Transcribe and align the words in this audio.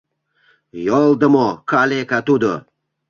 Йолдымо, 0.87 1.47
калека 1.69 2.19
тудо. 2.27 2.53